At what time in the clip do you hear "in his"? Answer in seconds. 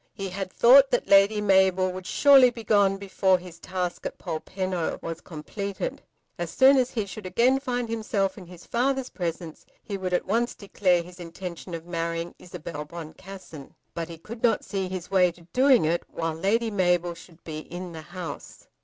8.35-8.65